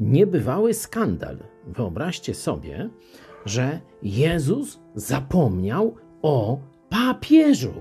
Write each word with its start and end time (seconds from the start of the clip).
niebywały 0.00 0.74
skandal. 0.74 1.38
Wyobraźcie 1.66 2.34
sobie, 2.34 2.90
że 3.44 3.80
Jezus 4.02 4.80
zapomniał 4.94 5.94
o 6.22 6.58
papieżu. 6.88 7.74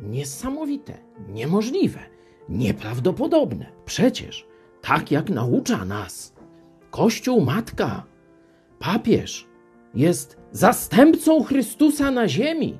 Niesamowite, 0.00 0.98
niemożliwe, 1.28 2.00
nieprawdopodobne. 2.48 3.66
Przecież, 3.84 4.46
tak 4.80 5.10
jak 5.10 5.30
naucza 5.30 5.84
nas 5.84 6.34
Kościół 6.90 7.40
Matka, 7.40 8.06
papież 8.78 9.48
jest 9.94 10.36
zastępcą 10.52 11.44
Chrystusa 11.44 12.10
na 12.10 12.28
ziemi 12.28 12.78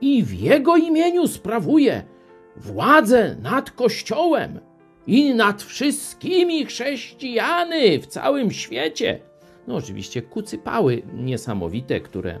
i 0.00 0.22
w 0.22 0.34
jego 0.34 0.76
imieniu 0.76 1.26
sprawuje 1.28 2.04
władzę 2.56 3.36
nad 3.42 3.70
Kościołem 3.70 4.60
i 5.10 5.34
nad 5.34 5.62
wszystkimi 5.62 6.64
chrześcijany 6.66 7.98
w 8.00 8.06
całym 8.06 8.50
świecie. 8.50 9.20
No 9.66 9.76
oczywiście 9.76 10.22
kucypały 10.22 11.02
niesamowite, 11.14 12.00
które 12.00 12.38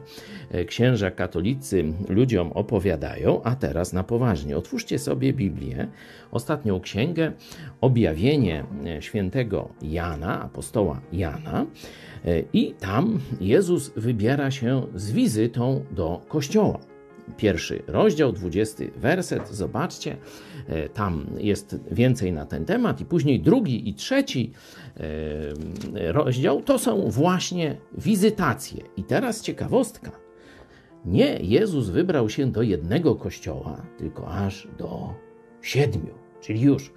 e, 0.50 0.64
księża 0.64 1.10
katolicy 1.10 1.84
ludziom 2.08 2.52
opowiadają, 2.52 3.42
a 3.42 3.56
teraz 3.56 3.92
na 3.92 4.04
poważnie. 4.04 4.56
Otwórzcie 4.56 4.98
sobie 4.98 5.32
Biblię, 5.32 5.88
ostatnią 6.30 6.80
księgę, 6.80 7.32
objawienie 7.80 8.64
e, 8.86 9.02
świętego 9.02 9.68
Jana, 9.82 10.42
apostoła 10.42 11.00
Jana, 11.12 11.66
e, 12.24 12.42
i 12.52 12.74
tam 12.74 13.20
Jezus 13.40 13.92
wybiera 13.96 14.50
się 14.50 14.86
z 14.94 15.12
wizytą 15.12 15.84
do 15.90 16.20
kościoła 16.28 16.89
pierwszy 17.36 17.82
rozdział, 17.86 18.32
dwudziesty 18.32 18.90
werset. 18.96 19.48
Zobaczcie, 19.48 20.16
e, 20.68 20.88
tam 20.88 21.26
jest 21.38 21.76
więcej 21.90 22.32
na 22.32 22.46
ten 22.46 22.64
temat. 22.64 23.00
I 23.00 23.04
później 23.04 23.40
drugi 23.40 23.88
i 23.88 23.94
trzeci 23.94 24.52
e, 24.96 26.12
rozdział 26.12 26.62
to 26.62 26.78
są 26.78 27.10
właśnie 27.10 27.76
wizytacje. 27.98 28.84
I 28.96 29.04
teraz 29.04 29.42
ciekawostka. 29.42 30.10
Nie 31.04 31.38
Jezus 31.42 31.88
wybrał 31.88 32.28
się 32.28 32.52
do 32.52 32.62
jednego 32.62 33.14
kościoła, 33.14 33.82
tylko 33.98 34.28
aż 34.28 34.68
do 34.78 35.14
siedmiu. 35.62 36.14
Czyli 36.40 36.60
już 36.60 36.92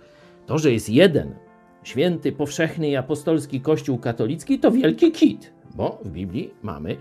to, 0.46 0.58
że 0.58 0.72
jest 0.72 0.90
jeden 0.90 1.36
święty, 1.84 2.32
powszechny 2.32 2.90
i 2.90 2.96
apostolski 2.96 3.62
kościół 3.62 3.98
katolicki, 3.98 4.60
to 4.60 4.72
wielki 4.72 5.12
kit, 5.12 5.53
bo 5.76 6.02
w 6.06 6.10
Biblii 6.10 6.54
mamy 6.64 6.98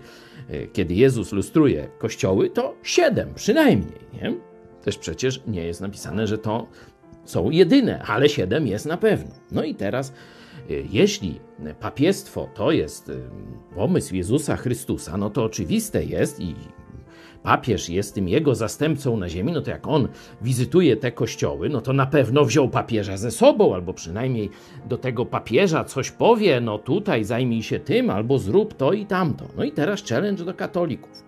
E, 0.49 0.67
kiedy 0.67 0.93
Jezus 0.93 1.31
lustruje 1.31 1.89
kościoły, 1.97 2.49
to 2.49 2.75
siedem 2.83 3.33
przynajmniej. 3.33 3.99
Nie? 4.13 4.33
Też 4.83 4.97
przecież 4.97 5.41
nie 5.47 5.65
jest 5.65 5.81
napisane, 5.81 6.27
że 6.27 6.37
to 6.37 6.67
są 7.25 7.49
jedyne, 7.49 8.03
ale 8.03 8.29
siedem 8.29 8.67
jest 8.67 8.85
na 8.85 8.97
pewno. 8.97 9.31
No 9.51 9.63
i 9.63 9.75
teraz, 9.75 10.09
e, 10.09 10.13
jeśli 10.91 11.39
papiestwo 11.79 12.49
to 12.53 12.71
jest 12.71 13.09
e, 13.09 13.13
pomysł 13.75 14.15
Jezusa 14.15 14.55
Chrystusa, 14.55 15.17
no 15.17 15.29
to 15.29 15.43
oczywiste 15.43 16.03
jest 16.03 16.39
i 16.39 16.55
papież 17.43 17.89
jest 17.89 18.15
tym 18.15 18.27
jego 18.27 18.55
zastępcą 18.55 19.17
na 19.17 19.29
ziemi, 19.29 19.51
no 19.51 19.61
to 19.61 19.71
jak 19.71 19.87
on 19.87 20.07
wizytuje 20.41 20.97
te 20.97 21.11
kościoły, 21.11 21.69
no 21.69 21.81
to 21.81 21.93
na 21.93 22.05
pewno 22.05 22.45
wziął 22.45 22.69
papieża 22.69 23.17
ze 23.17 23.31
sobą, 23.31 23.75
albo 23.75 23.93
przynajmniej 23.93 24.49
do 24.85 24.97
tego 24.97 25.25
papieża 25.25 25.83
coś 25.83 26.11
powie, 26.11 26.61
no 26.61 26.77
tutaj 26.77 27.23
zajmij 27.23 27.63
się 27.63 27.79
tym, 27.79 28.09
albo 28.09 28.39
zrób 28.39 28.73
to 28.73 28.93
i 28.93 29.05
tamto. 29.05 29.45
No 29.57 29.63
i 29.63 29.71
teraz 29.71 30.03
challenge 30.03 30.45
do 30.45 30.53
katolików. 30.53 31.23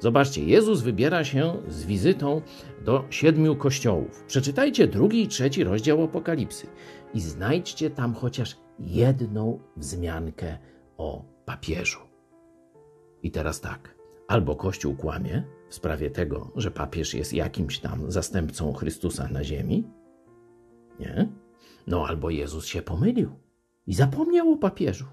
Zobaczcie, 0.00 0.44
Jezus 0.44 0.80
wybiera 0.80 1.24
się 1.24 1.52
z 1.68 1.86
wizytą 1.86 2.42
do 2.84 3.04
siedmiu 3.10 3.56
kościołów. 3.56 4.24
Przeczytajcie 4.26 4.86
drugi 4.86 5.22
i 5.22 5.28
trzeci 5.28 5.64
rozdział 5.64 6.02
Apokalipsy 6.02 6.66
i 7.14 7.20
znajdźcie 7.20 7.90
tam 7.90 8.14
chociaż 8.14 8.56
jedną 8.78 9.58
wzmiankę 9.76 10.58
o 10.96 11.24
papieżu. 11.44 12.00
I 13.22 13.30
teraz 13.30 13.60
tak, 13.60 13.97
albo 14.28 14.56
Kościół 14.56 14.96
kłamie, 14.96 15.42
w 15.68 15.74
sprawie 15.74 16.10
tego, 16.10 16.52
że 16.56 16.70
papież 16.70 17.14
jest 17.14 17.32
jakimś 17.32 17.78
tam 17.78 18.12
zastępcą 18.12 18.72
Chrystusa 18.72 19.28
na 19.28 19.44
ziemi? 19.44 19.84
Nie? 21.00 21.28
No 21.86 22.06
albo 22.06 22.30
Jezus 22.30 22.66
się 22.66 22.82
pomylił 22.82 23.30
i 23.86 23.94
zapomniał 23.94 24.52
o 24.52 24.56
papieżu. 24.56 25.06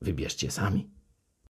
Wybierzcie 0.00 0.50
sami. 0.50 0.93